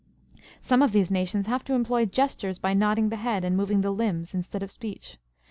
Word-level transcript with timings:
Some 0.59 0.81
of 0.81 0.93
these 0.93 1.11
nations 1.11 1.45
have 1.45 1.63
to 1.65 1.75
employ 1.75 2.07
gestures 2.07 2.57
by 2.57 2.73
nodding 2.73 3.09
the 3.09 3.17
head 3.17 3.45
and 3.45 3.55
moving 3.55 3.81
the 3.81 3.91
limbs, 3.91 4.33
instead 4.33 4.63
of 4.63 4.71
speech. 4.71 5.19